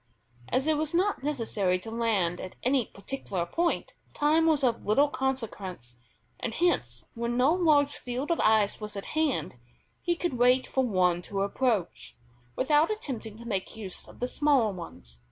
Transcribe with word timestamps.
As 0.49 0.65
it 0.65 0.77
was 0.77 0.95
not 0.95 1.21
necessary 1.21 1.77
to 1.77 1.91
land 1.91 2.41
at 2.41 2.55
any 2.63 2.87
particular 2.87 3.45
point, 3.45 3.93
time 4.15 4.47
was 4.47 4.63
of 4.63 4.83
little 4.87 5.09
consequence, 5.09 5.97
and 6.39 6.55
hence 6.55 7.05
when 7.13 7.37
no 7.37 7.53
large 7.53 7.91
field 7.97 8.31
of 8.31 8.39
ice 8.39 8.81
was 8.81 8.95
at 8.95 9.05
hand, 9.13 9.57
he 10.01 10.15
could 10.15 10.33
wait 10.39 10.65
for 10.65 10.83
one 10.83 11.21
to 11.21 11.43
approach, 11.43 12.15
without 12.55 12.89
attempting 12.89 13.37
to 13.37 13.45
make 13.47 13.75
use 13.77 14.07
of 14.07 14.19
the 14.21 14.27
smaller 14.27 14.73
ones. 14.73 15.19